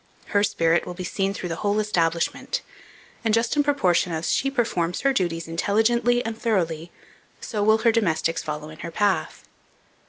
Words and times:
Her 0.29 0.43
spirit 0.43 0.87
will 0.87 0.95
be 0.95 1.03
seen 1.03 1.31
through 1.31 1.49
the 1.49 1.57
whole 1.57 1.79
establishment; 1.79 2.63
and 3.23 3.35
just 3.35 3.55
in 3.55 3.61
proportion 3.61 4.11
as 4.11 4.31
she 4.31 4.49
performs 4.49 5.01
her 5.01 5.13
duties 5.13 5.47
intelligently 5.47 6.25
and 6.25 6.35
thoroughly, 6.35 6.91
so 7.39 7.61
will 7.61 7.77
her 7.77 7.91
domestics 7.91 8.41
follow 8.41 8.69
in 8.71 8.79
her 8.79 8.89
path. 8.89 9.43